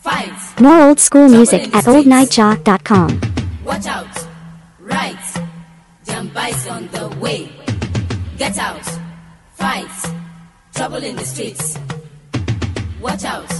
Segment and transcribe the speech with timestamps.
[0.00, 0.60] fight.
[0.60, 3.20] More old school music at oldnaija.com.
[3.64, 4.26] Watch out,
[4.80, 5.24] right.
[6.04, 7.52] Jamba is on the way.
[8.38, 8.86] Get out,
[9.54, 10.14] fight.
[10.74, 11.78] Trouble in the streets.
[13.00, 13.52] Watch out,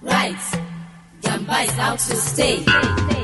[0.00, 0.44] right.
[1.22, 3.23] Jamba is out to stay.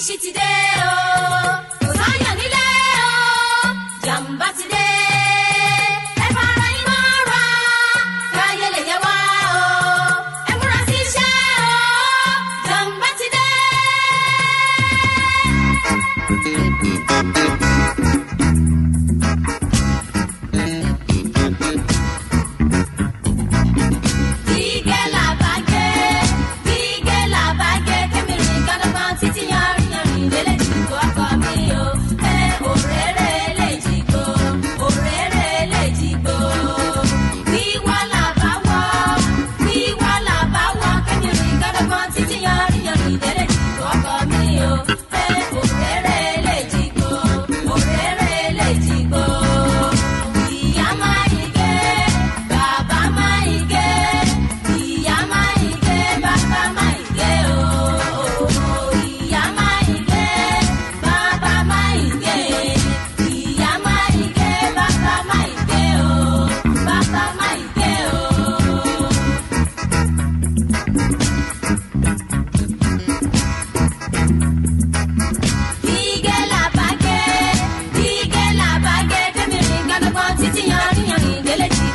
[0.00, 1.73] 西地でよ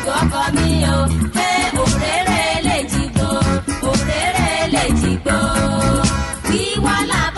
[0.10, 0.98] gbọ́kọ mi o
[1.36, 1.50] pé
[1.84, 3.30] òréré lè jí gbó
[3.90, 5.38] òréré lè jí gbó
[6.48, 7.29] kí wàhálà.